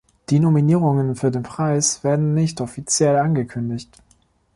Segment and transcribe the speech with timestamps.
[0.31, 4.01] Die Nominierungen für den Preis werden nicht offiziell angekündigt.